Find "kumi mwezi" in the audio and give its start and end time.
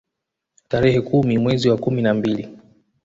1.01-1.69